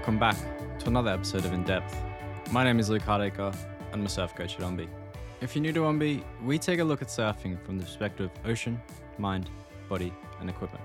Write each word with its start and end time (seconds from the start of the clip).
welcome 0.00 0.18
back 0.18 0.78
to 0.78 0.86
another 0.86 1.10
episode 1.10 1.44
of 1.44 1.52
In 1.52 1.62
Depth. 1.62 1.94
My 2.52 2.64
name 2.64 2.78
is 2.78 2.88
Luke 2.88 3.02
Hardacre, 3.02 3.54
and 3.92 4.00
I'm 4.00 4.06
a 4.06 4.08
surf 4.08 4.34
coach 4.34 4.54
at 4.54 4.62
Ombe. 4.62 4.88
If 5.42 5.54
you're 5.54 5.60
new 5.60 5.74
to 5.74 5.80
Ombe, 5.80 6.24
we 6.42 6.58
take 6.58 6.78
a 6.78 6.84
look 6.84 7.02
at 7.02 7.08
surfing 7.08 7.62
from 7.66 7.76
the 7.76 7.84
perspective 7.84 8.30
of 8.30 8.50
ocean, 8.50 8.80
mind, 9.18 9.50
body, 9.90 10.10
and 10.40 10.48
equipment. 10.48 10.82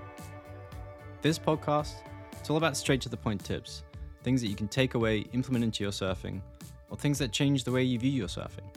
This 1.22 1.40
podcast, 1.40 1.94
it's 2.34 2.50
all 2.50 2.58
about 2.58 2.76
straight 2.76 3.00
to 3.04 3.10
the 3.10 3.16
point 3.16 3.42
tips, 3.42 3.84
things 4.22 4.42
that 4.42 4.50
you 4.50 4.56
can 4.56 4.68
take 4.68 4.96
away, 4.96 5.20
implement 5.32 5.64
into 5.64 5.82
your 5.82 5.94
surfing, 5.94 6.42
or 6.90 6.98
things 6.98 7.18
that 7.20 7.32
change 7.32 7.64
the 7.64 7.72
way 7.72 7.84
you 7.84 7.98
view 7.98 8.12
your 8.12 8.28
surfing. 8.28 8.68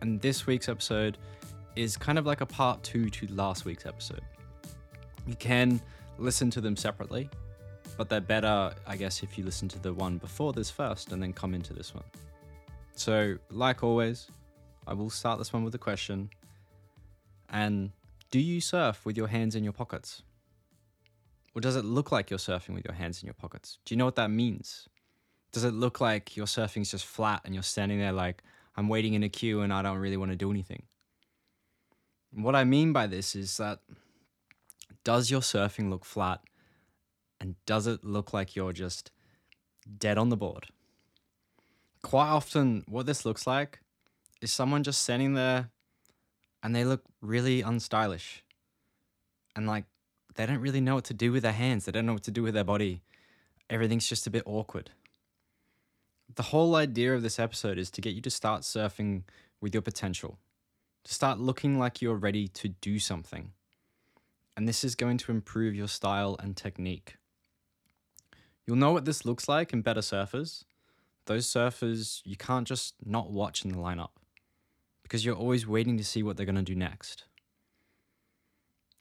And 0.00 0.18
this 0.18 0.46
week's 0.46 0.70
episode 0.70 1.18
is 1.76 1.94
kind 1.94 2.18
of 2.18 2.24
like 2.24 2.40
a 2.40 2.46
part 2.46 2.82
two 2.82 3.10
to 3.10 3.26
last 3.34 3.66
week's 3.66 3.84
episode. 3.84 4.22
You 5.26 5.34
can 5.34 5.78
listen 6.16 6.48
to 6.52 6.62
them 6.62 6.74
separately, 6.74 7.28
but 7.98 8.08
they're 8.08 8.20
better, 8.20 8.72
I 8.86 8.96
guess, 8.96 9.24
if 9.24 9.36
you 9.36 9.44
listen 9.44 9.68
to 9.70 9.78
the 9.78 9.92
one 9.92 10.18
before 10.18 10.52
this 10.52 10.70
first 10.70 11.12
and 11.12 11.20
then 11.20 11.32
come 11.32 11.52
into 11.52 11.74
this 11.74 11.92
one. 11.92 12.04
So, 12.94 13.36
like 13.50 13.82
always, 13.82 14.28
I 14.86 14.94
will 14.94 15.10
start 15.10 15.38
this 15.38 15.52
one 15.52 15.64
with 15.64 15.74
a 15.74 15.78
question. 15.78 16.30
And 17.50 17.90
do 18.30 18.38
you 18.38 18.60
surf 18.60 19.04
with 19.04 19.16
your 19.16 19.26
hands 19.26 19.56
in 19.56 19.64
your 19.64 19.72
pockets? 19.72 20.22
Or 21.56 21.60
does 21.60 21.74
it 21.74 21.84
look 21.84 22.12
like 22.12 22.30
you're 22.30 22.38
surfing 22.38 22.74
with 22.74 22.84
your 22.84 22.94
hands 22.94 23.20
in 23.20 23.26
your 23.26 23.34
pockets? 23.34 23.78
Do 23.84 23.94
you 23.94 23.98
know 23.98 24.04
what 24.04 24.16
that 24.16 24.30
means? 24.30 24.88
Does 25.50 25.64
it 25.64 25.74
look 25.74 26.00
like 26.00 26.36
your 26.36 26.46
surfing's 26.46 26.92
just 26.92 27.04
flat 27.04 27.40
and 27.44 27.52
you're 27.52 27.64
standing 27.64 27.98
there 27.98 28.12
like, 28.12 28.44
I'm 28.76 28.88
waiting 28.88 29.14
in 29.14 29.24
a 29.24 29.28
queue 29.28 29.62
and 29.62 29.72
I 29.72 29.82
don't 29.82 29.98
really 29.98 30.16
want 30.16 30.30
to 30.30 30.36
do 30.36 30.50
anything? 30.50 30.84
what 32.30 32.54
I 32.54 32.62
mean 32.62 32.92
by 32.92 33.06
this 33.06 33.34
is 33.34 33.56
that 33.56 33.80
does 35.02 35.30
your 35.30 35.40
surfing 35.40 35.88
look 35.88 36.04
flat 36.04 36.42
and 37.40 37.54
does 37.66 37.86
it 37.86 38.04
look 38.04 38.32
like 38.32 38.56
you're 38.56 38.72
just 38.72 39.10
dead 39.98 40.18
on 40.18 40.28
the 40.28 40.36
board? 40.36 40.66
Quite 42.02 42.28
often, 42.28 42.84
what 42.88 43.06
this 43.06 43.24
looks 43.24 43.46
like 43.46 43.80
is 44.40 44.52
someone 44.52 44.82
just 44.82 45.02
standing 45.02 45.34
there 45.34 45.70
and 46.62 46.74
they 46.74 46.84
look 46.84 47.02
really 47.20 47.62
unstylish 47.62 48.40
and 49.56 49.66
like 49.66 49.84
they 50.34 50.46
don't 50.46 50.60
really 50.60 50.80
know 50.80 50.94
what 50.94 51.04
to 51.04 51.14
do 51.14 51.32
with 51.32 51.42
their 51.42 51.52
hands, 51.52 51.84
they 51.84 51.92
don't 51.92 52.06
know 52.06 52.12
what 52.12 52.22
to 52.22 52.30
do 52.30 52.42
with 52.42 52.54
their 52.54 52.64
body. 52.64 53.02
Everything's 53.68 54.08
just 54.08 54.26
a 54.26 54.30
bit 54.30 54.44
awkward. 54.46 54.90
The 56.34 56.44
whole 56.44 56.76
idea 56.76 57.14
of 57.14 57.22
this 57.22 57.38
episode 57.38 57.78
is 57.78 57.90
to 57.90 58.00
get 58.00 58.14
you 58.14 58.20
to 58.22 58.30
start 58.30 58.62
surfing 58.62 59.24
with 59.60 59.74
your 59.74 59.82
potential, 59.82 60.38
to 61.04 61.12
start 61.12 61.40
looking 61.40 61.78
like 61.78 62.00
you're 62.00 62.14
ready 62.14 62.46
to 62.48 62.68
do 62.68 62.98
something. 62.98 63.50
And 64.56 64.68
this 64.68 64.84
is 64.84 64.94
going 64.94 65.18
to 65.18 65.32
improve 65.32 65.74
your 65.74 65.88
style 65.88 66.36
and 66.38 66.56
technique. 66.56 67.16
You'll 68.68 68.76
know 68.76 68.92
what 68.92 69.06
this 69.06 69.24
looks 69.24 69.48
like 69.48 69.72
in 69.72 69.80
better 69.80 70.02
surfers. 70.02 70.64
Those 71.24 71.46
surfers 71.46 72.20
you 72.26 72.36
can't 72.36 72.68
just 72.68 72.96
not 73.02 73.30
watch 73.32 73.64
in 73.64 73.72
the 73.72 73.78
lineup 73.78 74.10
because 75.02 75.24
you're 75.24 75.34
always 75.34 75.66
waiting 75.66 75.96
to 75.96 76.04
see 76.04 76.22
what 76.22 76.36
they're 76.36 76.44
going 76.44 76.54
to 76.54 76.60
do 76.62 76.74
next. 76.74 77.24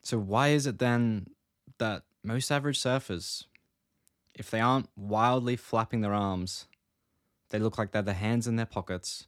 So, 0.04 0.18
why 0.18 0.50
is 0.50 0.68
it 0.68 0.80
then 0.80 1.32
that 1.80 2.04
most 2.24 2.50
average 2.50 2.80
surfers, 2.80 3.44
if 4.34 4.50
they 4.50 4.62
aren't 4.62 4.88
wildly 4.96 5.58
flapping 5.58 6.00
their 6.00 6.14
arms, 6.14 6.68
they 7.50 7.60
look 7.60 7.78
like 7.78 7.92
they're 7.92 8.02
the 8.02 8.14
hands 8.14 8.48
in 8.48 8.56
their 8.56 8.66
pockets 8.66 9.28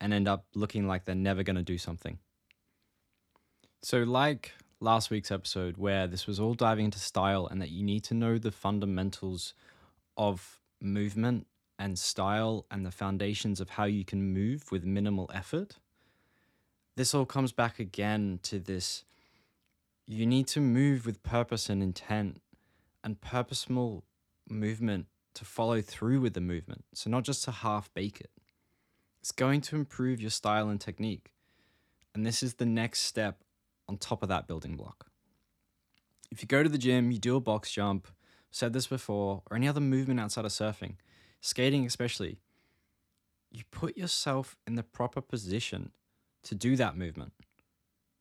and 0.00 0.14
end 0.14 0.28
up 0.28 0.46
looking 0.54 0.88
like 0.88 1.04
they're 1.04 1.14
never 1.14 1.42
going 1.42 1.56
to 1.56 1.62
do 1.62 1.76
something? 1.76 2.20
So, 3.82 3.98
like 3.98 4.52
last 4.80 5.10
week's 5.10 5.30
episode, 5.30 5.76
where 5.76 6.06
this 6.06 6.26
was 6.26 6.38
all 6.38 6.54
diving 6.54 6.86
into 6.86 6.98
style 6.98 7.46
and 7.46 7.60
that 7.60 7.70
you 7.70 7.82
need 7.82 8.04
to 8.04 8.14
know 8.14 8.38
the 8.38 8.52
fundamentals 8.52 9.54
of 10.16 10.60
movement 10.80 11.46
and 11.78 11.98
style 11.98 12.66
and 12.70 12.84
the 12.84 12.90
foundations 12.90 13.60
of 13.60 13.70
how 13.70 13.84
you 13.84 14.04
can 14.04 14.32
move 14.32 14.70
with 14.70 14.84
minimal 14.84 15.30
effort. 15.34 15.76
This 16.96 17.14
all 17.14 17.26
comes 17.26 17.52
back 17.52 17.78
again 17.78 18.40
to 18.44 18.58
this 18.58 19.04
you 20.06 20.24
need 20.24 20.46
to 20.46 20.60
move 20.60 21.04
with 21.04 21.22
purpose 21.22 21.68
and 21.68 21.82
intent 21.82 22.40
and 23.02 23.20
purposeful 23.20 24.04
movement 24.48 25.06
to 25.34 25.44
follow 25.44 25.80
through 25.80 26.20
with 26.20 26.34
the 26.34 26.40
movement. 26.40 26.84
So, 26.94 27.10
not 27.10 27.24
just 27.24 27.44
to 27.44 27.50
half 27.50 27.92
bake 27.92 28.20
it. 28.20 28.30
It's 29.20 29.32
going 29.32 29.60
to 29.62 29.76
improve 29.76 30.20
your 30.20 30.30
style 30.30 30.68
and 30.68 30.80
technique. 30.80 31.32
And 32.14 32.24
this 32.24 32.42
is 32.42 32.54
the 32.54 32.66
next 32.66 33.00
step 33.00 33.42
on 33.88 33.96
top 33.96 34.22
of 34.22 34.28
that 34.28 34.46
building 34.46 34.76
block. 34.76 35.06
If 36.30 36.42
you 36.42 36.48
go 36.48 36.62
to 36.62 36.68
the 36.68 36.78
gym, 36.78 37.10
you 37.10 37.18
do 37.18 37.36
a 37.36 37.40
box 37.40 37.70
jump, 37.70 38.08
said 38.50 38.72
this 38.72 38.86
before, 38.86 39.42
or 39.50 39.56
any 39.56 39.68
other 39.68 39.80
movement 39.80 40.20
outside 40.20 40.44
of 40.44 40.50
surfing, 40.50 40.96
skating 41.40 41.86
especially, 41.86 42.38
you 43.50 43.62
put 43.70 43.96
yourself 43.96 44.56
in 44.66 44.74
the 44.74 44.82
proper 44.82 45.20
position 45.20 45.92
to 46.42 46.54
do 46.54 46.76
that 46.76 46.96
movement. 46.96 47.32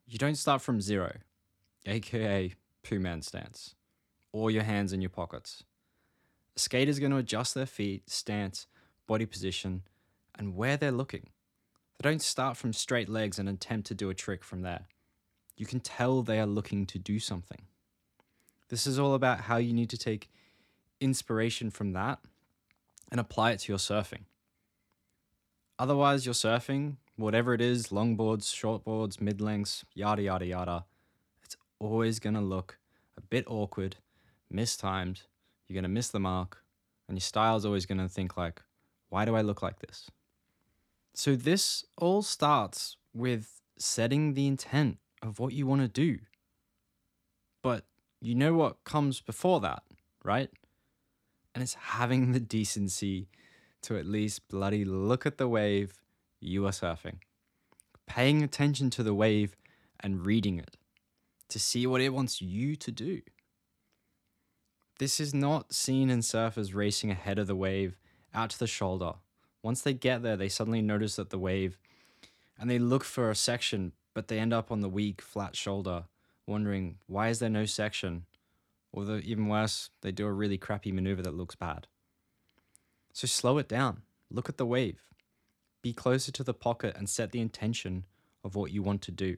You 0.07 0.17
don't 0.17 0.35
start 0.35 0.61
from 0.61 0.81
zero, 0.81 1.17
aka 1.85 2.53
poo 2.83 2.99
man 2.99 3.21
stance, 3.21 3.75
or 4.31 4.51
your 4.51 4.63
hands 4.63 4.93
in 4.93 5.01
your 5.01 5.09
pockets. 5.09 5.63
A 6.55 6.59
skater 6.59 6.89
is 6.89 6.99
going 6.99 7.11
to 7.11 7.17
adjust 7.17 7.55
their 7.55 7.65
feet, 7.65 8.09
stance, 8.09 8.67
body 9.07 9.25
position, 9.25 9.83
and 10.37 10.55
where 10.55 10.77
they're 10.77 10.91
looking. 10.91 11.29
They 11.97 12.09
don't 12.09 12.21
start 12.21 12.55
from 12.57 12.73
straight 12.73 13.09
legs 13.09 13.39
and 13.39 13.49
attempt 13.49 13.87
to 13.87 13.95
do 13.95 14.09
a 14.09 14.13
trick 14.13 14.43
from 14.43 14.61
there. 14.61 14.87
You 15.57 15.65
can 15.65 15.79
tell 15.79 16.21
they 16.21 16.39
are 16.39 16.45
looking 16.45 16.85
to 16.87 16.99
do 16.99 17.19
something. 17.19 17.61
This 18.69 18.87
is 18.87 18.99
all 18.99 19.13
about 19.13 19.41
how 19.41 19.57
you 19.57 19.73
need 19.73 19.89
to 19.91 19.97
take 19.97 20.29
inspiration 20.99 21.69
from 21.69 21.93
that 21.93 22.19
and 23.11 23.19
apply 23.19 23.51
it 23.51 23.59
to 23.59 23.71
your 23.71 23.79
surfing. 23.79 24.23
Otherwise, 25.77 26.25
your 26.25 26.33
surfing, 26.33 26.97
whatever 27.15 27.53
it 27.53 27.61
is 27.61 27.87
longboards, 27.87 28.45
shortboards, 28.45 29.21
mid 29.21 29.41
lengths, 29.41 29.85
yada, 29.93 30.21
yada, 30.21 30.45
yada 30.45 30.85
it's 31.43 31.55
always 31.79 32.19
going 32.19 32.33
to 32.35 32.41
look 32.41 32.79
a 33.17 33.21
bit 33.21 33.45
awkward, 33.47 33.97
mistimed. 34.49 35.21
You're 35.67 35.75
going 35.75 35.83
to 35.83 35.89
miss 35.89 36.09
the 36.09 36.19
mark, 36.19 36.63
and 37.07 37.17
your 37.17 37.21
style 37.21 37.55
is 37.55 37.65
always 37.65 37.85
going 37.85 37.97
to 37.99 38.09
think, 38.09 38.37
like, 38.37 38.61
why 39.09 39.25
do 39.25 39.35
I 39.35 39.41
look 39.41 39.61
like 39.61 39.79
this? 39.79 40.09
So, 41.13 41.35
this 41.35 41.85
all 41.97 42.21
starts 42.21 42.97
with 43.13 43.61
setting 43.77 44.33
the 44.33 44.47
intent 44.47 44.97
of 45.21 45.39
what 45.39 45.53
you 45.53 45.65
want 45.67 45.81
to 45.81 45.87
do. 45.87 46.19
But 47.61 47.85
you 48.21 48.35
know 48.35 48.53
what 48.53 48.83
comes 48.83 49.21
before 49.21 49.59
that, 49.61 49.83
right? 50.23 50.49
And 51.53 51.63
it's 51.63 51.73
having 51.73 52.31
the 52.31 52.39
decency 52.39 53.27
to 53.83 53.97
at 53.97 54.05
least 54.05 54.47
bloody 54.47 54.83
look 54.85 55.25
at 55.25 55.37
the 55.37 55.47
wave 55.47 55.93
you 56.39 56.65
are 56.65 56.71
surfing, 56.71 57.19
paying 58.07 58.43
attention 58.43 58.89
to 58.91 59.03
the 59.03 59.13
wave 59.13 59.55
and 59.99 60.25
reading 60.25 60.57
it 60.57 60.77
to 61.49 61.59
see 61.59 61.87
what 61.87 62.01
it 62.01 62.09
wants 62.09 62.41
you 62.41 62.75
to 62.75 62.91
do. 62.91 63.21
This 64.97 65.19
is 65.19 65.33
not 65.33 65.73
seen 65.73 66.09
in 66.09 66.19
surfers 66.19 66.73
racing 66.73 67.11
ahead 67.11 67.37
of 67.37 67.47
the 67.47 67.55
wave 67.55 67.97
out 68.33 68.49
to 68.51 68.59
the 68.59 68.67
shoulder. 68.67 69.13
Once 69.61 69.81
they 69.81 69.93
get 69.93 70.23
there, 70.23 70.37
they 70.37 70.49
suddenly 70.49 70.81
notice 70.81 71.15
that 71.15 71.29
the 71.29 71.39
wave 71.39 71.77
and 72.59 72.69
they 72.69 72.79
look 72.79 73.03
for 73.03 73.29
a 73.29 73.35
section 73.35 73.91
but 74.15 74.29
they 74.29 74.39
end 74.39 74.53
up 74.53 74.71
on 74.71 74.79
the 74.79 74.89
weak, 74.89 75.21
flat 75.21 75.55
shoulder, 75.55 76.05
wondering 76.47 76.97
why 77.05 77.27
is 77.27 77.37
there 77.37 77.49
no 77.49 77.65
section? 77.65 78.25
Or 78.91 79.03
the, 79.03 79.17
even 79.17 79.49
worse, 79.49 79.91
they 80.01 80.11
do 80.11 80.25
a 80.25 80.31
really 80.31 80.57
crappy 80.57 80.91
maneuver 80.91 81.21
that 81.21 81.35
looks 81.35 81.53
bad. 81.53 81.85
So 83.13 83.27
slow 83.27 83.57
it 83.59 83.67
down. 83.67 84.01
Look 84.31 84.49
at 84.49 84.57
the 84.57 84.65
wave. 84.65 85.01
Be 85.83 85.93
closer 85.93 86.31
to 86.31 86.43
the 86.43 86.53
pocket 86.53 86.95
and 86.97 87.09
set 87.09 87.31
the 87.31 87.41
intention 87.41 88.05
of 88.43 88.55
what 88.55 88.71
you 88.71 88.81
want 88.81 89.01
to 89.03 89.11
do. 89.11 89.35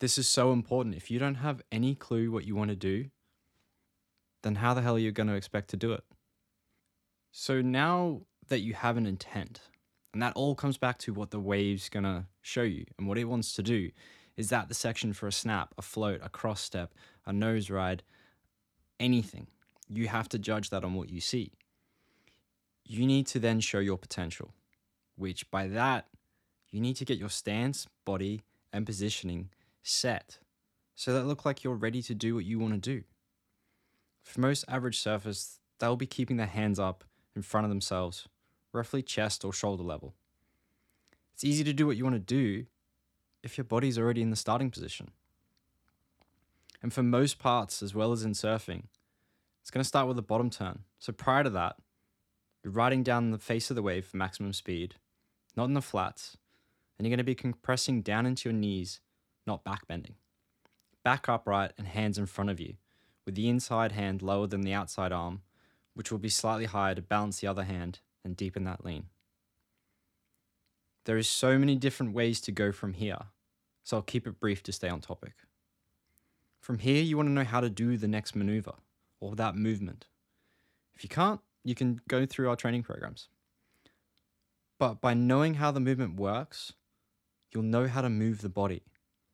This 0.00 0.18
is 0.18 0.28
so 0.28 0.52
important. 0.52 0.94
If 0.94 1.10
you 1.10 1.18
don't 1.18 1.36
have 1.36 1.62
any 1.72 1.94
clue 1.94 2.30
what 2.30 2.44
you 2.44 2.54
want 2.54 2.70
to 2.70 2.76
do, 2.76 3.06
then 4.42 4.56
how 4.56 4.74
the 4.74 4.82
hell 4.82 4.96
are 4.96 5.00
you 5.00 5.12
going 5.12 5.26
to 5.26 5.34
expect 5.34 5.70
to 5.70 5.76
do 5.76 5.92
it? 5.92 6.04
So 7.32 7.62
now 7.62 8.20
that 8.48 8.60
you 8.60 8.74
have 8.74 8.96
an 8.96 9.06
intent, 9.06 9.62
and 10.12 10.22
that 10.22 10.34
all 10.34 10.54
comes 10.54 10.78
back 10.78 10.98
to 10.98 11.12
what 11.12 11.30
the 11.30 11.40
wave's 11.40 11.88
gonna 11.88 12.26
show 12.42 12.62
you. 12.62 12.84
And 12.98 13.06
what 13.06 13.18
it 13.18 13.24
wants 13.24 13.52
to 13.54 13.62
do 13.62 13.90
is 14.36 14.48
that 14.50 14.68
the 14.68 14.74
section 14.74 15.12
for 15.12 15.26
a 15.26 15.32
snap, 15.32 15.74
a 15.76 15.82
float, 15.82 16.20
a 16.22 16.28
cross 16.28 16.60
step, 16.60 16.94
a 17.26 17.32
nose 17.32 17.70
ride, 17.70 18.02
anything. 18.98 19.48
You 19.88 20.08
have 20.08 20.28
to 20.30 20.38
judge 20.38 20.70
that 20.70 20.84
on 20.84 20.94
what 20.94 21.10
you 21.10 21.20
see. 21.20 21.52
You 22.84 23.06
need 23.06 23.26
to 23.28 23.38
then 23.38 23.60
show 23.60 23.80
your 23.80 23.98
potential, 23.98 24.54
which 25.16 25.50
by 25.50 25.66
that, 25.68 26.06
you 26.70 26.80
need 26.80 26.96
to 26.96 27.04
get 27.04 27.18
your 27.18 27.30
stance, 27.30 27.86
body, 28.04 28.42
and 28.72 28.86
positioning 28.86 29.50
set 29.82 30.38
so 30.94 31.12
that 31.12 31.24
look 31.24 31.44
like 31.44 31.64
you're 31.64 31.74
ready 31.74 32.02
to 32.02 32.14
do 32.14 32.34
what 32.34 32.44
you 32.44 32.58
want 32.58 32.74
to 32.74 32.78
do. 32.78 33.04
For 34.22 34.40
most 34.40 34.64
average 34.68 35.02
surfers, 35.02 35.58
they'll 35.78 35.96
be 35.96 36.06
keeping 36.06 36.36
their 36.36 36.46
hands 36.46 36.78
up 36.78 37.04
in 37.34 37.42
front 37.42 37.64
of 37.64 37.70
themselves 37.70 38.28
roughly 38.78 39.02
chest 39.02 39.44
or 39.44 39.52
shoulder 39.52 39.82
level. 39.82 40.14
It's 41.34 41.44
easy 41.44 41.64
to 41.64 41.72
do 41.72 41.86
what 41.86 41.96
you 41.96 42.04
want 42.04 42.16
to 42.16 42.20
do 42.20 42.66
if 43.42 43.58
your 43.58 43.64
body's 43.64 43.98
already 43.98 44.22
in 44.22 44.30
the 44.30 44.36
starting 44.36 44.70
position. 44.70 45.10
And 46.82 46.92
for 46.92 47.02
most 47.02 47.38
parts, 47.38 47.82
as 47.82 47.94
well 47.94 48.12
as 48.12 48.24
in 48.24 48.32
surfing, 48.32 48.84
It's 49.68 49.70
going 49.70 49.82
to 49.82 49.88
start 49.88 50.08
with 50.08 50.18
a 50.18 50.22
bottom 50.22 50.48
turn. 50.48 50.78
So 50.98 51.12
prior 51.12 51.44
to 51.44 51.50
that, 51.50 51.76
you're 52.64 52.72
riding 52.72 53.02
down 53.02 53.32
the 53.32 53.38
face 53.38 53.68
of 53.68 53.76
the 53.76 53.82
wave 53.82 54.06
for 54.06 54.16
maximum 54.16 54.54
speed, 54.54 54.94
not 55.56 55.66
in 55.66 55.74
the 55.74 55.82
flats, 55.82 56.38
and 56.96 57.04
you're 57.04 57.10
going 57.10 57.18
to 57.18 57.24
be 57.24 57.34
compressing 57.34 58.00
down 58.00 58.24
into 58.24 58.48
your 58.48 58.56
knees, 58.56 59.00
not 59.46 59.64
back 59.64 59.86
bending. 59.86 60.14
Back 61.04 61.28
upright 61.28 61.72
and 61.76 61.86
hands 61.86 62.16
in 62.16 62.24
front 62.24 62.48
of 62.48 62.58
you, 62.58 62.76
with 63.26 63.34
the 63.34 63.48
inside 63.48 63.92
hand 63.92 64.22
lower 64.22 64.46
than 64.46 64.62
the 64.62 64.72
outside 64.72 65.12
arm, 65.12 65.42
which 65.92 66.10
will 66.10 66.18
be 66.18 66.30
slightly 66.30 66.64
higher 66.64 66.94
to 66.94 67.02
balance 67.02 67.40
the 67.40 67.46
other 67.46 67.64
hand 67.64 68.00
and 68.28 68.36
deepen 68.36 68.64
that 68.64 68.84
lean. 68.84 69.06
There 71.06 71.16
is 71.16 71.28
so 71.28 71.58
many 71.58 71.74
different 71.74 72.12
ways 72.12 72.40
to 72.42 72.52
go 72.52 72.70
from 72.70 72.92
here, 72.92 73.18
so 73.82 73.96
I'll 73.96 74.02
keep 74.02 74.26
it 74.26 74.38
brief 74.38 74.62
to 74.64 74.72
stay 74.72 74.90
on 74.90 75.00
topic. 75.00 75.32
From 76.60 76.78
here, 76.78 77.02
you 77.02 77.16
want 77.16 77.28
to 77.28 77.32
know 77.32 77.44
how 77.44 77.60
to 77.60 77.70
do 77.70 77.96
the 77.96 78.06
next 78.06 78.36
maneuver 78.36 78.74
or 79.18 79.34
that 79.36 79.56
movement. 79.56 80.06
If 80.94 81.02
you 81.02 81.08
can't, 81.08 81.40
you 81.64 81.74
can 81.74 82.00
go 82.08 82.26
through 82.26 82.50
our 82.50 82.56
training 82.56 82.82
programs. 82.82 83.28
But 84.78 85.00
by 85.00 85.14
knowing 85.14 85.54
how 85.54 85.70
the 85.70 85.80
movement 85.80 86.20
works, 86.20 86.74
you'll 87.52 87.62
know 87.62 87.86
how 87.86 88.02
to 88.02 88.10
move 88.10 88.42
the 88.42 88.50
body. 88.50 88.82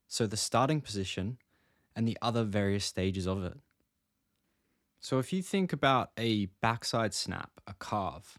So 0.06 0.26
the 0.28 0.36
starting 0.36 0.80
position 0.80 1.38
and 1.96 2.06
the 2.06 2.16
other 2.22 2.44
various 2.44 2.84
stages 2.84 3.26
of 3.26 3.42
it. 3.42 3.58
So 5.00 5.18
if 5.18 5.32
you 5.32 5.42
think 5.42 5.72
about 5.72 6.12
a 6.16 6.46
backside 6.62 7.12
snap, 7.12 7.50
a 7.66 7.74
carve, 7.74 8.38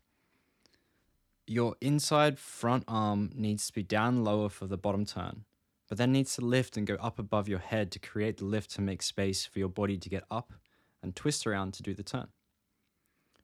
your 1.48 1.76
inside 1.82 2.40
front 2.40 2.84
arm 2.88 3.32
needs 3.36 3.68
to 3.68 3.74
be 3.74 3.84
down 3.84 4.24
lower 4.24 4.50
for 4.50 4.68
the 4.68 4.78
bottom 4.78 5.06
turn, 5.06 5.46
but 5.88 5.98
then 5.98 6.12
needs 6.12 6.36
to 6.36 6.42
lift 6.42 6.78
and 6.78 6.88
go 6.88 6.96
up 6.96 7.20
above 7.20 7.48
your 7.48 7.60
head 7.60 7.92
to 7.92 8.00
create 8.00 8.38
the 8.38 8.46
lift 8.46 8.72
to 8.72 8.82
make 8.82 9.02
space 9.02 9.46
for 9.46 9.60
your 9.60 9.70
body 9.70 9.98
to 9.98 10.10
get 10.10 10.24
up 10.32 10.54
and 11.04 11.16
twist 11.16 11.46
around 11.46 11.74
to 11.74 11.84
do 11.84 11.94
the 11.94 12.04
turn. 12.04 12.28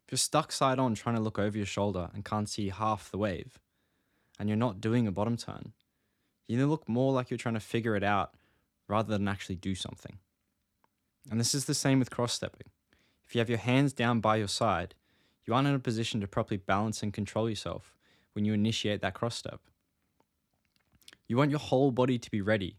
If 0.05 0.11
you're 0.11 0.17
stuck 0.17 0.51
side 0.51 0.79
on 0.79 0.95
trying 0.95 1.15
to 1.15 1.21
look 1.21 1.37
over 1.37 1.55
your 1.55 1.65
shoulder 1.65 2.09
and 2.13 2.25
can't 2.25 2.49
see 2.49 2.69
half 2.69 3.11
the 3.11 3.17
wave, 3.17 3.59
and 4.39 4.49
you're 4.49 4.57
not 4.57 4.81
doing 4.81 5.07
a 5.07 5.11
bottom 5.11 5.37
turn, 5.37 5.73
you 6.47 6.65
look 6.67 6.89
more 6.89 7.13
like 7.13 7.29
you're 7.29 7.37
trying 7.37 7.53
to 7.53 7.59
figure 7.59 7.95
it 7.95 8.03
out 8.03 8.33
rather 8.87 9.09
than 9.09 9.27
actually 9.27 9.55
do 9.55 9.75
something. 9.75 10.17
And 11.29 11.39
this 11.39 11.53
is 11.53 11.65
the 11.65 11.75
same 11.75 11.99
with 11.99 12.09
cross 12.09 12.33
stepping. 12.33 12.67
If 13.25 13.35
you 13.35 13.39
have 13.39 13.49
your 13.49 13.59
hands 13.59 13.93
down 13.93 14.19
by 14.19 14.37
your 14.37 14.47
side, 14.47 14.95
you 15.45 15.53
aren't 15.53 15.67
in 15.67 15.75
a 15.75 15.79
position 15.79 16.21
to 16.21 16.27
properly 16.27 16.57
balance 16.57 17.01
and 17.03 17.13
control 17.13 17.49
yourself 17.49 17.93
when 18.33 18.45
you 18.45 18.53
initiate 18.53 19.01
that 19.01 19.13
cross 19.13 19.35
step. 19.35 19.61
You 21.27 21.37
want 21.37 21.51
your 21.51 21.59
whole 21.59 21.91
body 21.91 22.17
to 22.19 22.31
be 22.31 22.41
ready, 22.41 22.77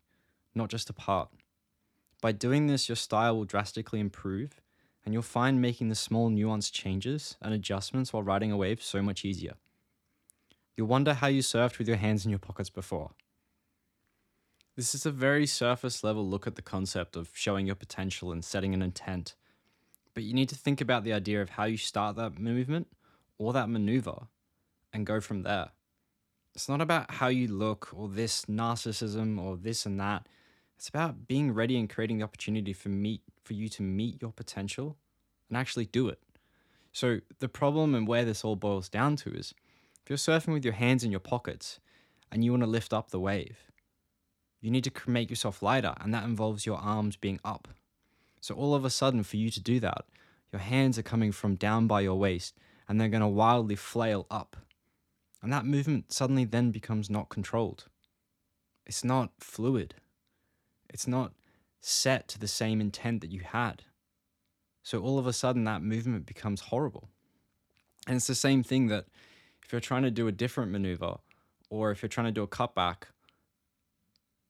not 0.54 0.68
just 0.68 0.90
a 0.90 0.92
part. 0.92 1.30
By 2.20 2.32
doing 2.32 2.66
this, 2.66 2.88
your 2.88 2.96
style 2.96 3.36
will 3.36 3.44
drastically 3.44 3.98
improve, 3.98 4.60
and 5.04 5.12
you'll 5.12 5.22
find 5.22 5.60
making 5.60 5.88
the 5.88 5.94
small 5.94 6.30
nuanced 6.30 6.72
changes 6.72 7.36
and 7.42 7.52
adjustments 7.52 8.12
while 8.12 8.22
riding 8.22 8.52
a 8.52 8.56
wave 8.56 8.82
so 8.82 9.02
much 9.02 9.24
easier. 9.24 9.54
You'll 10.76 10.86
wonder 10.86 11.14
how 11.14 11.26
you 11.26 11.42
surfed 11.42 11.78
with 11.78 11.88
your 11.88 11.96
hands 11.96 12.24
in 12.24 12.30
your 12.30 12.38
pockets 12.38 12.70
before. 12.70 13.10
This 14.76 14.94
is 14.94 15.04
a 15.04 15.10
very 15.10 15.46
surface 15.46 16.02
level 16.02 16.26
look 16.26 16.46
at 16.46 16.54
the 16.54 16.62
concept 16.62 17.16
of 17.16 17.30
showing 17.34 17.66
your 17.66 17.74
potential 17.74 18.32
and 18.32 18.44
setting 18.44 18.72
an 18.72 18.80
intent. 18.80 19.34
But 20.14 20.24
you 20.24 20.34
need 20.34 20.48
to 20.50 20.54
think 20.54 20.80
about 20.80 21.04
the 21.04 21.12
idea 21.12 21.40
of 21.40 21.50
how 21.50 21.64
you 21.64 21.76
start 21.76 22.16
that 22.16 22.38
movement 22.38 22.88
or 23.38 23.52
that 23.52 23.68
maneuver 23.68 24.28
and 24.92 25.06
go 25.06 25.20
from 25.20 25.42
there. 25.42 25.70
It's 26.54 26.68
not 26.68 26.82
about 26.82 27.12
how 27.12 27.28
you 27.28 27.48
look 27.48 27.90
or 27.94 28.08
this 28.08 28.44
narcissism 28.44 29.40
or 29.40 29.56
this 29.56 29.86
and 29.86 29.98
that. 30.00 30.26
It's 30.76 30.88
about 30.88 31.26
being 31.26 31.52
ready 31.52 31.78
and 31.78 31.88
creating 31.88 32.18
the 32.18 32.24
opportunity 32.24 32.72
for 32.72 32.90
meet 32.90 33.22
for 33.42 33.54
you 33.54 33.68
to 33.70 33.82
meet 33.82 34.20
your 34.20 34.32
potential 34.32 34.96
and 35.48 35.56
actually 35.56 35.86
do 35.86 36.08
it. 36.08 36.20
So 36.92 37.20
the 37.38 37.48
problem 37.48 37.94
and 37.94 38.06
where 38.06 38.24
this 38.24 38.44
all 38.44 38.56
boils 38.56 38.88
down 38.88 39.16
to 39.16 39.34
is 39.34 39.54
if 40.02 40.10
you're 40.10 40.18
surfing 40.18 40.52
with 40.52 40.64
your 40.64 40.74
hands 40.74 41.04
in 41.04 41.10
your 41.10 41.20
pockets 41.20 41.80
and 42.30 42.44
you 42.44 42.50
want 42.50 42.64
to 42.64 42.68
lift 42.68 42.92
up 42.92 43.10
the 43.10 43.20
wave, 43.20 43.70
you 44.60 44.70
need 44.70 44.84
to 44.84 45.10
make 45.10 45.30
yourself 45.30 45.62
lighter, 45.62 45.94
and 46.00 46.14
that 46.14 46.24
involves 46.24 46.66
your 46.66 46.78
arms 46.78 47.16
being 47.16 47.40
up. 47.44 47.68
So, 48.42 48.54
all 48.56 48.74
of 48.74 48.84
a 48.84 48.90
sudden, 48.90 49.22
for 49.22 49.38
you 49.38 49.50
to 49.50 49.60
do 49.60 49.80
that, 49.80 50.04
your 50.52 50.60
hands 50.60 50.98
are 50.98 51.02
coming 51.02 51.32
from 51.32 51.54
down 51.54 51.86
by 51.86 52.02
your 52.02 52.18
waist 52.18 52.58
and 52.86 53.00
they're 53.00 53.08
going 53.08 53.22
to 53.22 53.28
wildly 53.28 53.76
flail 53.76 54.26
up. 54.30 54.56
And 55.40 55.50
that 55.52 55.64
movement 55.64 56.12
suddenly 56.12 56.44
then 56.44 56.72
becomes 56.72 57.08
not 57.08 57.28
controlled. 57.28 57.86
It's 58.84 59.04
not 59.04 59.30
fluid. 59.38 59.94
It's 60.90 61.06
not 61.06 61.32
set 61.80 62.28
to 62.28 62.38
the 62.38 62.48
same 62.48 62.80
intent 62.80 63.20
that 63.20 63.30
you 63.30 63.40
had. 63.40 63.84
So 64.82 65.00
all 65.00 65.20
of 65.20 65.26
a 65.26 65.32
sudden, 65.32 65.62
that 65.64 65.82
movement 65.82 66.26
becomes 66.26 66.62
horrible. 66.62 67.08
And 68.08 68.16
it's 68.16 68.26
the 68.26 68.34
same 68.34 68.64
thing 68.64 68.88
that 68.88 69.06
if 69.64 69.72
you're 69.72 69.80
trying 69.80 70.02
to 70.02 70.10
do 70.10 70.26
a 70.26 70.32
different 70.32 70.72
maneuver 70.72 71.18
or 71.70 71.92
if 71.92 72.02
you're 72.02 72.08
trying 72.08 72.26
to 72.26 72.32
do 72.32 72.42
a 72.42 72.48
cutback 72.48 73.04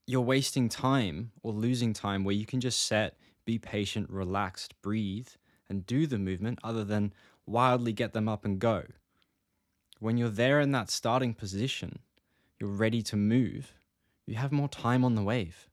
you're 0.07 0.21
wasting 0.21 0.69
time 0.69 1.31
or 1.43 1.53
losing 1.53 1.93
time 1.93 2.25
where 2.25 2.35
you 2.35 2.47
can 2.47 2.61
just 2.61 2.87
set, 2.87 3.17
be 3.45 3.59
patient, 3.59 4.11
relaxed, 4.11 4.81
breathe, 4.83 5.29
and 5.69 5.87
do 5.87 6.07
the 6.07 6.19
movement 6.19 6.59
other 6.63 6.85
than 6.85 7.13
wildly 7.47 7.93
get 7.93 8.13
them 8.13 8.29
up 8.29 8.45
and 8.45 8.59
go. 8.59 8.85
When 9.99 10.17
you're 10.17 10.29
there 10.29 10.61
in 10.61 10.73
that 10.73 10.91
starting 10.91 11.35
position, 11.35 12.01
you're 12.59 12.71
ready 12.71 13.03
to 13.03 13.17
move, 13.17 13.73
you 14.27 14.37
have 14.37 14.53
more 14.53 14.69
time 14.69 15.05
on 15.05 15.15
the 15.15 15.23
wave. 15.23 15.69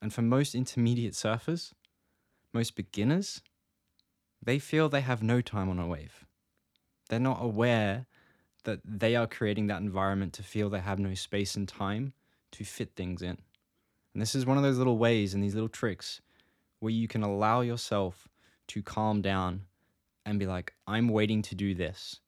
And 0.00 0.12
for 0.12 0.22
most 0.22 0.54
intermediate 0.54 1.14
surfers, 1.14 1.72
most 2.52 2.76
beginners, 2.76 3.42
they 4.42 4.58
feel 4.58 4.88
they 4.88 5.00
have 5.00 5.22
no 5.22 5.40
time 5.40 5.68
on 5.68 5.78
a 5.78 5.86
wave. 5.86 6.24
They're 7.08 7.18
not 7.18 7.42
aware 7.42 8.06
that 8.64 8.80
they 8.84 9.16
are 9.16 9.26
creating 9.26 9.66
that 9.68 9.80
environment 9.80 10.32
to 10.34 10.42
feel 10.42 10.68
they 10.68 10.80
have 10.80 10.98
no 10.98 11.14
space 11.14 11.56
and 11.56 11.66
time 11.66 12.12
to 12.52 12.64
fit 12.64 12.92
things 12.94 13.22
in. 13.22 13.38
And 14.12 14.22
this 14.22 14.34
is 14.34 14.46
one 14.46 14.56
of 14.56 14.62
those 14.62 14.78
little 14.78 14.98
ways 14.98 15.34
and 15.34 15.42
these 15.42 15.54
little 15.54 15.68
tricks 15.68 16.20
where 16.80 16.92
you 16.92 17.08
can 17.08 17.22
allow 17.22 17.60
yourself 17.60 18.28
to 18.68 18.82
calm 18.82 19.22
down 19.22 19.62
and 20.24 20.38
be 20.38 20.46
like, 20.46 20.74
I'm 20.86 21.08
waiting 21.08 21.42
to 21.42 21.54
do 21.54 21.74
this. 21.74 22.20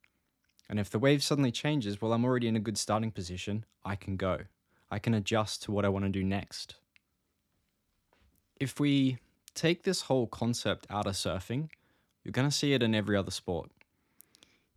And 0.68 0.78
if 0.78 0.88
the 0.88 0.98
wave 0.98 1.22
suddenly 1.22 1.50
changes, 1.50 2.00
well, 2.00 2.12
I'm 2.12 2.24
already 2.24 2.48
in 2.48 2.56
a 2.56 2.60
good 2.60 2.78
starting 2.78 3.10
position. 3.10 3.64
I 3.84 3.96
can 3.96 4.16
go. 4.16 4.40
I 4.90 4.98
can 4.98 5.14
adjust 5.14 5.62
to 5.64 5.72
what 5.72 5.84
I 5.84 5.88
want 5.88 6.04
to 6.04 6.10
do 6.10 6.24
next. 6.24 6.76
If 8.58 8.78
we 8.80 9.18
take 9.54 9.82
this 9.82 10.02
whole 10.02 10.26
concept 10.26 10.86
out 10.90 11.06
of 11.06 11.14
surfing, 11.14 11.70
you're 12.24 12.32
going 12.32 12.48
to 12.48 12.54
see 12.54 12.72
it 12.72 12.82
in 12.82 12.94
every 12.94 13.16
other 13.16 13.30
sport. 13.30 13.70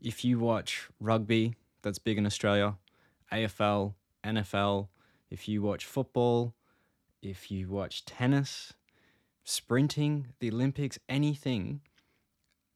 If 0.01 0.25
you 0.25 0.39
watch 0.39 0.89
rugby, 1.00 1.56
that's 1.82 2.00
big 2.00 2.18
in 2.18 2.25
Australia, 2.25 2.75
AFL, 3.32 3.94
NFL, 4.24 4.88
if 5.30 5.48
you 5.48 5.62
watch 5.62 5.86
football, 5.86 6.53
if 7.22 7.50
you 7.50 7.70
watch 7.70 8.06
tennis, 8.06 8.74
sprinting, 9.44 10.28
the 10.40 10.50
Olympics, 10.50 11.00
anything, 11.10 11.82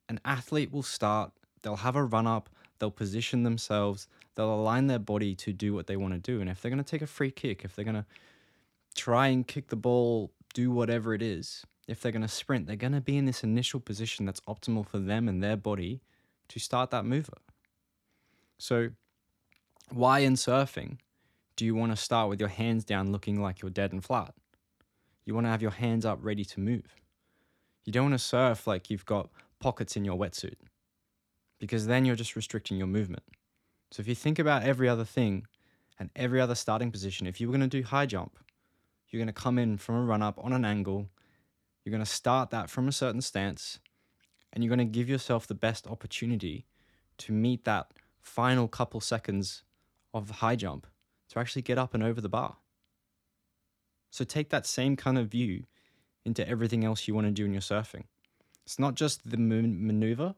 an 0.10 0.20
athlete 0.26 0.72
will 0.72 0.84
start, 0.84 1.32
they'll 1.62 1.78
have 1.78 1.96
a 1.96 2.04
run 2.04 2.28
up, 2.28 2.50
they'll 2.80 2.92
position 2.92 3.44
themselves, 3.44 4.08
they'll 4.36 4.54
align 4.54 4.88
their 4.88 5.00
body 5.00 5.36
to 5.36 5.54
do 5.54 5.74
what 5.74 5.88
they 5.88 5.98
want 5.98 6.14
to 6.14 6.20
do. 6.20 6.42
And 6.42 6.50
if 6.50 6.62
they're 6.62 6.72
going 6.72 6.84
to 6.84 6.90
take 6.90 7.02
a 7.02 7.08
free 7.08 7.32
kick, 7.32 7.64
if 7.64 7.76
they're 7.76 7.86
going 7.86 7.96
to 7.96 8.06
try 8.96 9.28
and 9.28 9.48
kick 9.48 9.68
the 9.68 9.76
ball, 9.76 10.32
do 10.54 10.72
whatever 10.72 11.14
it 11.14 11.22
is, 11.22 11.66
if 11.88 12.02
they're 12.02 12.12
going 12.12 12.22
to 12.22 12.28
sprint, 12.28 12.68
they're 12.68 12.76
going 12.76 12.94
to 12.94 13.02
be 13.02 13.18
in 13.18 13.26
this 13.26 13.44
initial 13.44 13.80
position 13.80 14.26
that's 14.26 14.42
optimal 14.42 14.88
for 14.88 15.00
them 15.00 15.28
and 15.28 15.42
their 15.42 15.58
body 15.58 16.02
to 16.50 16.60
start 16.60 16.92
that 16.92 17.06
mover. 17.06 17.38
So, 18.58 18.90
why 19.90 20.20
in 20.20 20.34
surfing? 20.34 20.98
do 21.58 21.66
you 21.66 21.76
want 21.76 21.92
to 21.92 21.98
start 21.98 22.30
with 22.30 22.40
your 22.40 22.50
hands 22.50 22.86
down 22.86 23.12
looking 23.12 23.42
like 23.42 23.62
you're 23.62 23.72
dead 23.72 23.92
and 23.92 24.04
flat? 24.04 24.34
You 25.27 25.34
want 25.34 25.46
to 25.46 25.51
have 25.51 25.62
your 25.62 25.72
hands 25.72 26.05
up 26.05 26.19
ready 26.22 26.46
to 26.46 26.62
move. 26.62 26.96
You 27.84 27.91
don't 27.91 28.05
want 28.05 28.13
to 28.13 28.25
surf 28.25 28.65
like 28.65 28.89
you've 28.89 29.05
got 29.05 29.29
pockets 29.60 29.98
in 29.98 30.05
your 30.05 30.17
wetsuit 30.17 30.55
because 31.60 31.86
then 31.86 32.05
you're 32.05 32.15
just 32.15 32.38
restricting 32.38 32.77
your 32.77 32.88
movement. 32.88 33.24
So 33.91 34.00
if 34.00 34.07
you 34.07 34.15
think 34.15 34.39
about 34.39 34.63
every 34.63 34.88
other 34.88 35.03
thing 35.03 35.46
and 36.00 36.10
every 36.15 36.39
other 36.39 36.55
starting 36.55 36.91
position, 36.91 37.27
if 37.27 37.41
you 37.41 37.48
were 37.48 37.51
going 37.51 37.69
to 37.69 37.77
do 37.77 37.84
high 37.84 38.05
jump, 38.05 38.39
you're 39.10 39.19
going 39.19 39.27
to 39.27 39.34
come 39.34 39.60
in 39.60 39.77
from 39.77 39.96
a 39.96 40.01
run 40.01 40.22
up 40.22 40.39
on 40.41 40.53
an 40.53 40.63
angle, 40.63 41.10
you're 41.84 41.91
going 41.91 42.03
to 42.03 42.10
start 42.10 42.50
that 42.51 42.69
from 42.69 42.88
a 42.88 42.93
certain 42.93 43.22
stance, 43.22 43.79
and 44.53 44.63
you're 44.63 44.74
going 44.74 44.79
to 44.79 44.86
give 44.86 45.10
yourself 45.10 45.46
the 45.46 45.53
best 45.53 45.88
opportunity 45.88 46.67
to 47.17 47.34
meet 47.34 47.65
that 47.65 47.91
final 48.22 48.69
couple 48.69 49.01
seconds 49.01 49.63
of 50.13 50.29
high 50.29 50.55
jump 50.55 50.88
to 51.27 51.39
actually 51.39 51.63
get 51.63 51.77
up 51.77 51.93
and 51.93 52.01
over 52.01 52.22
the 52.22 52.29
bar. 52.29 52.55
So 54.10 54.24
take 54.24 54.50
that 54.50 54.66
same 54.66 54.96
kind 54.96 55.18
of 55.18 55.28
view 55.28 55.66
into 56.26 56.48
everything 56.48 56.84
else 56.84 57.08
you 57.08 57.16
want 57.16 57.28
to 57.28 57.32
do 57.32 57.46
in 57.46 57.54
your 57.54 57.62
surfing. 57.62 58.04
It's 58.66 58.80
not 58.80 58.96
just 58.96 59.30
the 59.30 59.38
maneuver, 59.38 60.36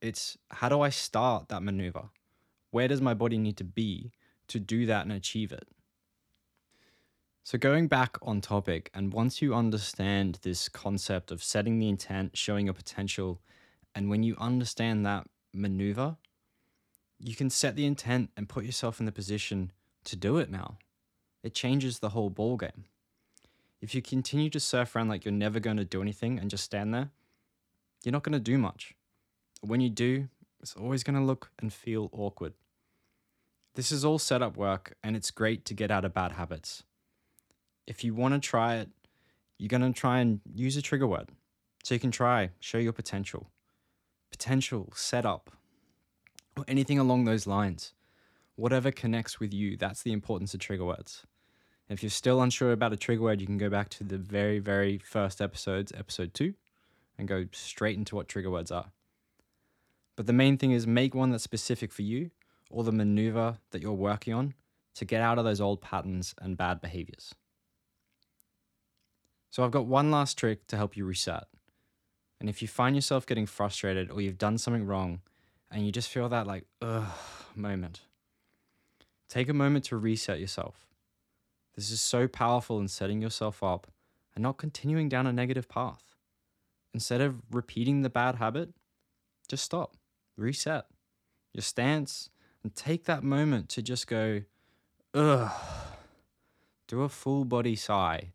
it's 0.00 0.38
how 0.50 0.68
do 0.68 0.80
I 0.80 0.90
start 0.90 1.48
that 1.48 1.62
maneuver? 1.62 2.10
Where 2.70 2.88
does 2.88 3.00
my 3.00 3.14
body 3.14 3.38
need 3.38 3.56
to 3.58 3.64
be 3.64 4.12
to 4.48 4.60
do 4.60 4.86
that 4.86 5.02
and 5.02 5.12
achieve 5.12 5.52
it? 5.52 5.68
So, 7.44 7.56
going 7.56 7.88
back 7.88 8.18
on 8.20 8.42
topic, 8.42 8.90
and 8.92 9.12
once 9.12 9.40
you 9.40 9.54
understand 9.54 10.38
this 10.42 10.68
concept 10.68 11.30
of 11.30 11.42
setting 11.42 11.78
the 11.78 11.88
intent, 11.88 12.36
showing 12.36 12.66
your 12.66 12.74
potential, 12.74 13.40
and 13.94 14.10
when 14.10 14.22
you 14.22 14.36
understand 14.38 15.06
that 15.06 15.26
maneuver, 15.54 16.18
you 17.18 17.34
can 17.34 17.48
set 17.48 17.74
the 17.74 17.86
intent 17.86 18.30
and 18.36 18.48
put 18.48 18.64
yourself 18.64 19.00
in 19.00 19.06
the 19.06 19.12
position 19.12 19.72
to 20.04 20.14
do 20.14 20.36
it 20.36 20.50
now. 20.50 20.76
It 21.42 21.54
changes 21.54 21.98
the 21.98 22.10
whole 22.10 22.30
ball 22.30 22.56
game. 22.56 22.84
If 23.80 23.94
you 23.94 24.02
continue 24.02 24.50
to 24.50 24.60
surf 24.60 24.94
around 24.94 25.08
like 25.08 25.24
you're 25.24 25.32
never 25.32 25.60
going 25.60 25.76
to 25.76 25.84
do 25.84 26.02
anything 26.02 26.38
and 26.38 26.50
just 26.50 26.64
stand 26.64 26.92
there, 26.92 27.10
you're 28.02 28.12
not 28.12 28.24
going 28.24 28.32
to 28.32 28.40
do 28.40 28.58
much. 28.58 28.94
When 29.60 29.80
you 29.80 29.90
do, 29.90 30.28
it's 30.60 30.74
always 30.74 31.04
going 31.04 31.16
to 31.16 31.24
look 31.24 31.50
and 31.60 31.72
feel 31.72 32.10
awkward. 32.12 32.54
This 33.74 33.92
is 33.92 34.04
all 34.04 34.18
setup 34.18 34.56
work, 34.56 34.94
and 35.04 35.14
it's 35.14 35.30
great 35.30 35.64
to 35.66 35.74
get 35.74 35.90
out 35.90 36.04
of 36.04 36.12
bad 36.12 36.32
habits 36.32 36.82
if 37.88 38.04
you 38.04 38.14
want 38.14 38.34
to 38.34 38.38
try 38.38 38.76
it, 38.76 38.90
you're 39.58 39.68
going 39.68 39.80
to 39.80 39.98
try 39.98 40.20
and 40.20 40.40
use 40.54 40.76
a 40.76 40.82
trigger 40.82 41.06
word. 41.06 41.30
So 41.82 41.94
you 41.94 41.98
can 41.98 42.10
try, 42.10 42.50
show 42.60 42.76
your 42.76 42.92
potential, 42.92 43.50
potential, 44.30 44.92
setup, 44.94 45.50
or 46.54 46.64
anything 46.68 46.98
along 46.98 47.24
those 47.24 47.46
lines. 47.46 47.94
Whatever 48.58 48.90
connects 48.90 49.38
with 49.38 49.54
you, 49.54 49.76
that's 49.76 50.02
the 50.02 50.10
importance 50.10 50.52
of 50.52 50.58
trigger 50.58 50.84
words. 50.84 51.22
if 51.88 52.02
you're 52.02 52.10
still 52.10 52.42
unsure 52.42 52.72
about 52.72 52.92
a 52.92 52.96
trigger 52.96 53.22
word, 53.22 53.40
you 53.40 53.46
can 53.46 53.56
go 53.56 53.70
back 53.70 53.88
to 53.88 54.02
the 54.02 54.18
very, 54.18 54.58
very 54.58 54.98
first 54.98 55.40
episodes, 55.40 55.92
episode 55.96 56.34
two, 56.34 56.54
and 57.16 57.28
go 57.28 57.46
straight 57.52 57.96
into 57.96 58.16
what 58.16 58.26
trigger 58.26 58.50
words 58.50 58.72
are. 58.72 58.90
But 60.16 60.26
the 60.26 60.32
main 60.32 60.58
thing 60.58 60.72
is 60.72 60.88
make 60.88 61.14
one 61.14 61.30
that's 61.30 61.44
specific 61.44 61.92
for 61.92 62.02
you 62.02 62.32
or 62.68 62.82
the 62.82 62.90
maneuver 62.90 63.58
that 63.70 63.80
you're 63.80 63.92
working 63.92 64.34
on 64.34 64.54
to 64.96 65.04
get 65.04 65.22
out 65.22 65.38
of 65.38 65.44
those 65.44 65.60
old 65.60 65.80
patterns 65.80 66.34
and 66.42 66.56
bad 66.56 66.80
behaviors. 66.80 67.32
So 69.50 69.64
I've 69.64 69.70
got 69.70 69.86
one 69.86 70.10
last 70.10 70.36
trick 70.36 70.66
to 70.66 70.76
help 70.76 70.96
you 70.96 71.04
reset. 71.04 71.44
And 72.40 72.48
if 72.48 72.60
you 72.60 72.66
find 72.66 72.96
yourself 72.96 73.24
getting 73.24 73.46
frustrated 73.46 74.10
or 74.10 74.20
you've 74.20 74.36
done 74.36 74.58
something 74.58 74.84
wrong 74.84 75.20
and 75.70 75.86
you 75.86 75.92
just 75.92 76.08
feel 76.08 76.28
that 76.28 76.48
like, 76.48 76.64
ugh 76.82 77.06
moment, 77.54 78.00
take 79.28 79.48
a 79.48 79.54
moment 79.54 79.84
to 79.86 79.96
reset 79.96 80.40
yourself. 80.40 80.86
This 81.76 81.90
is 81.90 82.00
so 82.00 82.26
powerful 82.26 82.80
in 82.80 82.88
setting 82.88 83.22
yourself 83.22 83.62
up 83.62 83.86
and 84.34 84.42
not 84.42 84.56
continuing 84.56 85.08
down 85.08 85.26
a 85.26 85.32
negative 85.32 85.68
path. 85.68 86.16
Instead 86.94 87.20
of 87.20 87.42
repeating 87.50 88.02
the 88.02 88.10
bad 88.10 88.36
habit, 88.36 88.70
just 89.48 89.64
stop, 89.64 89.96
reset 90.36 90.86
your 91.52 91.62
stance, 91.62 92.30
and 92.62 92.74
take 92.74 93.04
that 93.04 93.22
moment 93.22 93.68
to 93.70 93.82
just 93.82 94.06
go, 94.06 94.42
ugh, 95.14 95.50
do 96.86 97.02
a 97.02 97.08
full 97.08 97.44
body 97.44 97.76
sigh 97.76 98.32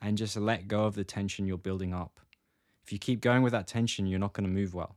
and 0.00 0.18
just 0.18 0.36
let 0.36 0.68
go 0.68 0.84
of 0.84 0.94
the 0.94 1.04
tension 1.04 1.46
you're 1.46 1.58
building 1.58 1.94
up. 1.94 2.20
If 2.84 2.92
you 2.92 2.98
keep 2.98 3.20
going 3.20 3.42
with 3.42 3.52
that 3.52 3.66
tension, 3.66 4.06
you're 4.06 4.18
not 4.18 4.34
going 4.34 4.44
to 4.44 4.52
move 4.52 4.74
well. 4.74 4.96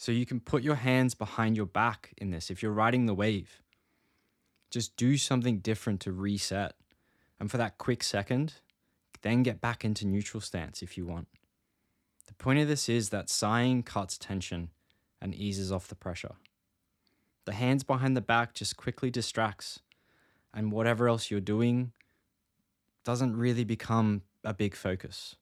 So 0.00 0.12
you 0.12 0.24
can 0.24 0.40
put 0.40 0.62
your 0.62 0.76
hands 0.76 1.12
behind 1.12 1.58
your 1.58 1.66
back 1.66 2.14
in 2.16 2.30
this. 2.30 2.50
If 2.50 2.62
you're 2.62 2.72
riding 2.72 3.04
the 3.04 3.12
wave, 3.12 3.60
just 4.70 4.96
do 4.96 5.18
something 5.18 5.58
different 5.58 6.00
to 6.00 6.10
reset. 6.10 6.72
And 7.38 7.50
for 7.50 7.58
that 7.58 7.76
quick 7.76 8.02
second, 8.02 8.54
then 9.20 9.42
get 9.42 9.60
back 9.60 9.84
into 9.84 10.06
neutral 10.06 10.40
stance 10.40 10.80
if 10.80 10.96
you 10.96 11.04
want. 11.04 11.28
The 12.28 12.32
point 12.32 12.60
of 12.60 12.66
this 12.66 12.88
is 12.88 13.10
that 13.10 13.28
sighing 13.28 13.82
cuts 13.82 14.16
tension 14.16 14.70
and 15.20 15.34
eases 15.34 15.70
off 15.70 15.88
the 15.88 15.94
pressure. 15.94 16.36
The 17.44 17.52
hands 17.52 17.84
behind 17.84 18.16
the 18.16 18.22
back 18.22 18.54
just 18.54 18.78
quickly 18.78 19.10
distracts, 19.10 19.80
and 20.54 20.72
whatever 20.72 21.08
else 21.08 21.30
you're 21.30 21.40
doing 21.40 21.92
doesn't 23.04 23.36
really 23.36 23.64
become 23.64 24.22
a 24.44 24.54
big 24.54 24.74
focus. 24.74 25.36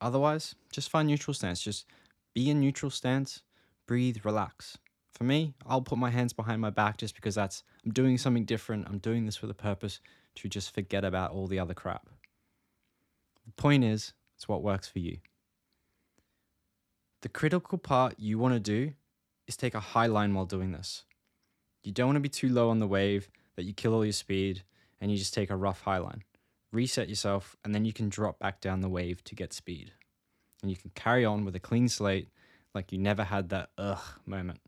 Otherwise, 0.00 0.56
just 0.72 0.90
find 0.90 1.06
neutral 1.06 1.34
stance. 1.34 1.62
Just 1.62 1.86
be 2.34 2.50
in 2.50 2.58
neutral 2.58 2.90
stance, 2.90 3.42
breathe, 3.90 4.18
relax. 4.22 4.78
For 5.10 5.24
me, 5.24 5.52
I'll 5.66 5.82
put 5.82 5.98
my 5.98 6.10
hands 6.10 6.32
behind 6.32 6.60
my 6.60 6.70
back 6.70 6.98
just 6.98 7.16
because 7.16 7.34
that's 7.34 7.64
I'm 7.84 7.90
doing 7.90 8.18
something 8.18 8.44
different. 8.44 8.86
I'm 8.86 8.98
doing 8.98 9.26
this 9.26 9.42
with 9.42 9.50
a 9.50 9.54
purpose 9.68 9.98
to 10.36 10.48
just 10.48 10.72
forget 10.72 11.04
about 11.04 11.32
all 11.32 11.48
the 11.48 11.58
other 11.58 11.74
crap. 11.74 12.08
The 13.46 13.52
point 13.60 13.82
is, 13.82 14.12
it's 14.36 14.46
what 14.46 14.62
works 14.62 14.86
for 14.86 15.00
you. 15.00 15.18
The 17.22 17.28
critical 17.28 17.78
part 17.78 18.14
you 18.16 18.38
want 18.38 18.54
to 18.54 18.60
do 18.60 18.92
is 19.48 19.56
take 19.56 19.74
a 19.74 19.80
high 19.80 20.06
line 20.06 20.34
while 20.34 20.46
doing 20.46 20.70
this. 20.70 21.02
You 21.82 21.90
don't 21.90 22.06
want 22.06 22.16
to 22.18 22.20
be 22.20 22.28
too 22.28 22.48
low 22.48 22.70
on 22.70 22.78
the 22.78 22.86
wave 22.86 23.28
that 23.56 23.64
you 23.64 23.74
kill 23.74 23.92
all 23.92 24.04
your 24.04 24.12
speed 24.12 24.62
and 25.00 25.10
you 25.10 25.18
just 25.18 25.34
take 25.34 25.50
a 25.50 25.56
rough 25.56 25.80
high 25.80 25.98
line 25.98 26.22
reset 26.72 27.08
yourself, 27.08 27.56
and 27.64 27.74
then 27.74 27.84
you 27.84 27.92
can 27.92 28.08
drop 28.08 28.38
back 28.38 28.60
down 28.60 28.80
the 28.80 28.88
wave 28.88 29.24
to 29.24 29.34
get 29.34 29.52
speed. 29.52 29.92
And 30.62 30.70
you 30.70 30.76
can 30.76 30.92
carry 30.94 31.24
on 31.24 31.44
with 31.44 31.56
a 31.56 31.58
clean 31.58 31.88
slate 31.88 32.28
like 32.74 32.92
you 32.92 32.98
never 32.98 33.24
had 33.24 33.48
that 33.50 33.70
ugh 33.78 34.02
moment. 34.26 34.60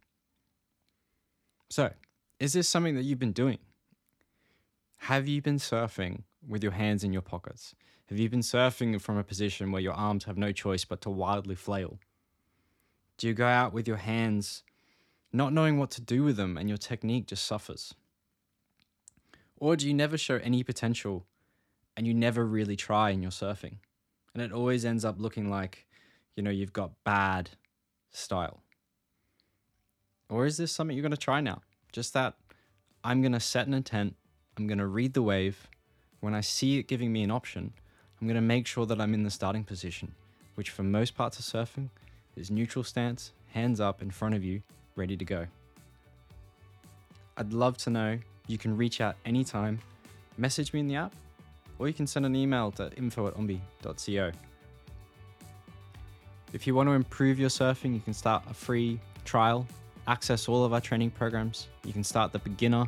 So, 1.68 1.90
is 2.38 2.52
this 2.52 2.68
something 2.68 2.94
that 2.96 3.02
you've 3.02 3.18
been 3.18 3.32
doing? 3.32 3.58
Have 4.96 5.26
you 5.26 5.40
been 5.42 5.58
surfing 5.58 6.22
with 6.46 6.62
your 6.62 6.72
hands 6.72 7.04
in 7.04 7.12
your 7.12 7.22
pockets? 7.22 7.74
Have 8.08 8.18
you 8.18 8.28
been 8.28 8.40
surfing 8.40 9.00
from 9.00 9.16
a 9.16 9.24
position 9.24 9.72
where 9.72 9.80
your 9.80 9.94
arms 9.94 10.24
have 10.24 10.36
no 10.36 10.52
choice 10.52 10.84
but 10.84 11.00
to 11.02 11.10
wildly 11.10 11.54
flail? 11.54 11.98
Do 13.16 13.26
you 13.26 13.34
go 13.34 13.46
out 13.46 13.72
with 13.72 13.88
your 13.88 13.96
hands 13.96 14.62
not 15.32 15.52
knowing 15.52 15.78
what 15.78 15.90
to 15.92 16.00
do 16.00 16.24
with 16.24 16.36
them 16.36 16.58
and 16.58 16.68
your 16.68 16.78
technique 16.78 17.26
just 17.26 17.44
suffers? 17.44 17.94
Or 19.56 19.76
do 19.76 19.86
you 19.86 19.94
never 19.94 20.18
show 20.18 20.36
any 20.36 20.62
potential 20.62 21.26
and 21.96 22.06
you 22.06 22.14
never 22.14 22.44
really 22.44 22.76
try 22.76 23.10
in 23.10 23.22
your 23.22 23.30
surfing. 23.30 23.76
And 24.34 24.42
it 24.42 24.52
always 24.52 24.84
ends 24.84 25.04
up 25.04 25.16
looking 25.18 25.50
like, 25.50 25.86
you 26.36 26.42
know, 26.42 26.50
you've 26.50 26.72
got 26.72 26.92
bad 27.04 27.50
style. 28.12 28.60
Or 30.28 30.46
is 30.46 30.56
this 30.56 30.72
something 30.72 30.96
you're 30.96 31.02
going 31.02 31.10
to 31.10 31.16
try 31.16 31.40
now? 31.40 31.62
Just 31.92 32.14
that 32.14 32.34
I'm 33.04 33.20
going 33.20 33.32
to 33.32 33.40
set 33.40 33.66
an 33.66 33.74
intent, 33.74 34.14
I'm 34.56 34.66
going 34.66 34.78
to 34.78 34.86
read 34.86 35.14
the 35.14 35.22
wave. 35.22 35.68
When 36.20 36.34
I 36.34 36.40
see 36.40 36.78
it 36.78 36.86
giving 36.86 37.12
me 37.12 37.22
an 37.22 37.30
option, 37.30 37.72
I'm 38.20 38.28
going 38.28 38.36
to 38.36 38.40
make 38.40 38.66
sure 38.66 38.86
that 38.86 39.00
I'm 39.00 39.12
in 39.12 39.24
the 39.24 39.30
starting 39.30 39.64
position, 39.64 40.14
which 40.54 40.70
for 40.70 40.84
most 40.84 41.16
parts 41.16 41.38
of 41.38 41.44
surfing 41.44 41.88
is 42.36 42.50
neutral 42.50 42.84
stance, 42.84 43.32
hands 43.48 43.80
up 43.80 44.00
in 44.00 44.10
front 44.10 44.34
of 44.34 44.44
you, 44.44 44.62
ready 44.94 45.16
to 45.16 45.24
go. 45.24 45.46
I'd 47.36 47.52
love 47.52 47.76
to 47.78 47.90
know. 47.90 48.18
You 48.46 48.58
can 48.58 48.76
reach 48.76 49.00
out 49.00 49.16
anytime, 49.24 49.80
message 50.38 50.72
me 50.72 50.80
in 50.80 50.88
the 50.88 50.96
app, 50.96 51.12
or 51.78 51.88
you 51.88 51.94
can 51.94 52.06
send 52.06 52.26
an 52.26 52.36
email 52.36 52.70
to 52.72 52.92
info 52.94 53.26
at 53.26 53.34
ombe.co. 53.34 54.30
If 56.52 56.66
you 56.66 56.74
want 56.74 56.88
to 56.90 56.92
improve 56.92 57.38
your 57.38 57.48
surfing, 57.48 57.94
you 57.94 58.00
can 58.00 58.12
start 58.12 58.42
a 58.48 58.52
free 58.52 59.00
trial, 59.24 59.66
access 60.06 60.48
all 60.48 60.66
of 60.66 60.74
our 60.74 60.82
training 60.82 61.10
programs. 61.10 61.68
You 61.82 61.94
can 61.94 62.04
start 62.04 62.30
the 62.30 62.40
beginner 62.40 62.86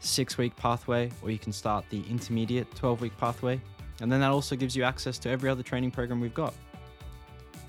six 0.00 0.36
week 0.38 0.56
pathway, 0.56 1.10
or 1.22 1.30
you 1.30 1.38
can 1.38 1.52
start 1.52 1.84
the 1.90 2.02
intermediate 2.10 2.72
12 2.74 3.00
week 3.00 3.16
pathway. 3.16 3.60
And 4.00 4.10
then 4.10 4.20
that 4.20 4.30
also 4.30 4.56
gives 4.56 4.74
you 4.74 4.82
access 4.82 5.18
to 5.18 5.30
every 5.30 5.48
other 5.48 5.62
training 5.62 5.92
program 5.92 6.20
we've 6.20 6.34
got. 6.34 6.52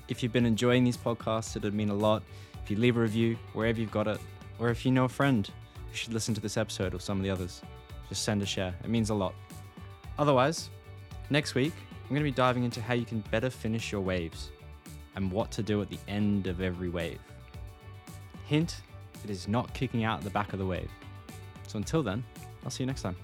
If 0.08 0.24
you've 0.24 0.32
been 0.32 0.46
enjoying 0.46 0.82
these 0.82 0.96
podcasts, 0.96 1.54
it 1.54 1.62
would 1.62 1.74
mean 1.74 1.90
a 1.90 1.94
lot 1.94 2.24
if 2.62 2.68
you 2.68 2.76
leave 2.76 2.96
a 2.96 3.00
review 3.00 3.38
wherever 3.52 3.80
you've 3.80 3.92
got 3.92 4.08
it, 4.08 4.18
or 4.58 4.70
if 4.70 4.84
you 4.84 4.90
know 4.90 5.04
a 5.04 5.08
friend 5.08 5.48
who 5.88 5.94
should 5.96 6.12
listen 6.12 6.34
to 6.34 6.40
this 6.40 6.56
episode 6.56 6.94
or 6.94 6.98
some 6.98 7.16
of 7.16 7.22
the 7.22 7.30
others, 7.30 7.62
just 8.08 8.24
send 8.24 8.42
a 8.42 8.46
share. 8.46 8.74
It 8.82 8.90
means 8.90 9.10
a 9.10 9.14
lot. 9.14 9.34
Otherwise, 10.18 10.68
next 11.30 11.54
week, 11.54 11.72
I'm 12.02 12.08
going 12.08 12.20
to 12.20 12.24
be 12.24 12.32
diving 12.32 12.64
into 12.64 12.82
how 12.82 12.94
you 12.94 13.04
can 13.04 13.20
better 13.30 13.50
finish 13.50 13.92
your 13.92 14.00
waves 14.00 14.50
and 15.20 15.30
what 15.30 15.50
to 15.52 15.62
do 15.62 15.82
at 15.82 15.90
the 15.90 15.98
end 16.08 16.46
of 16.46 16.60
every 16.60 16.88
wave. 16.88 17.20
Hint, 18.46 18.80
it 19.22 19.30
is 19.30 19.46
not 19.46 19.72
kicking 19.74 20.02
out 20.02 20.18
at 20.18 20.24
the 20.24 20.30
back 20.30 20.52
of 20.52 20.58
the 20.58 20.66
wave. 20.66 20.90
So 21.68 21.76
until 21.76 22.02
then, 22.02 22.24
I'll 22.64 22.70
see 22.70 22.82
you 22.82 22.86
next 22.86 23.02
time. 23.02 23.16